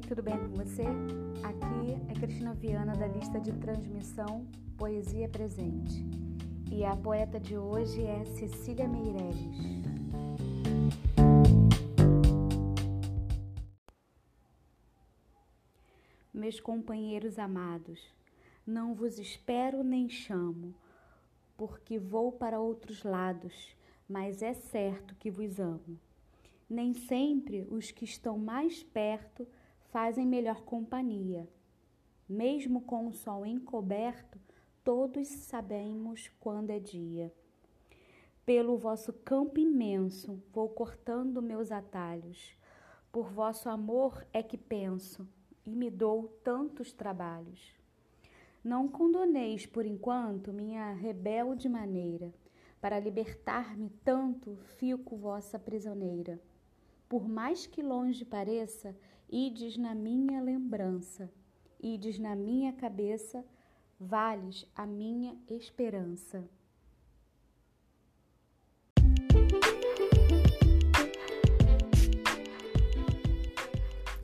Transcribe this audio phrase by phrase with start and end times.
[0.00, 0.82] tudo bem com você?
[1.44, 4.44] Aqui é Cristina Viana da lista de transmissão
[4.76, 6.04] Poesia Presente.
[6.70, 9.56] E a poeta de hoje é Cecília Meirelles.
[16.34, 18.00] Meus companheiros amados,
[18.66, 20.74] não vos espero nem chamo,
[21.56, 23.76] porque vou para outros lados,
[24.08, 25.98] mas é certo que vos amo.
[26.68, 29.46] Nem sempre os que estão mais perto
[29.90, 31.48] fazem melhor companhia.
[32.28, 34.38] Mesmo com o sol encoberto,
[34.84, 37.32] todos sabemos quando é dia.
[38.44, 42.56] Pelo vosso campo imenso vou cortando meus atalhos.
[43.12, 45.28] Por vosso amor é que penso
[45.64, 47.74] e me dou tantos trabalhos.
[48.64, 52.32] Não condoneis por enquanto minha rebelde maneira.
[52.80, 56.40] Para libertar-me tanto, fico vossa prisioneira.
[57.08, 58.96] Por mais que longe pareça,
[59.30, 61.30] ides na minha lembrança,
[61.80, 63.44] ides na minha cabeça,
[63.98, 66.48] vales a minha esperança.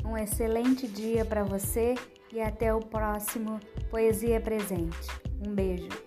[0.05, 1.95] Um excelente dia para você
[2.33, 3.59] e até o próximo
[3.91, 5.09] Poesia Presente.
[5.45, 6.04] Um beijo.